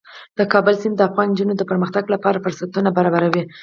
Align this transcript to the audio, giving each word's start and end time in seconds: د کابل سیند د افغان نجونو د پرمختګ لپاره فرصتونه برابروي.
د 0.37 0.39
کابل 0.53 0.75
سیند 0.81 0.95
د 0.97 1.01
افغان 1.09 1.27
نجونو 1.31 1.53
د 1.57 1.63
پرمختګ 1.71 2.03
لپاره 2.13 2.43
فرصتونه 2.45 2.89
برابروي. 2.97 3.43